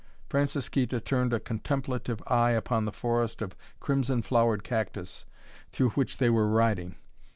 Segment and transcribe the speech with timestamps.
[0.29, 5.25] Francisquita turned a contemplative eye upon the forest of crimson flowered cactus
[5.71, 6.95] through which they were riding.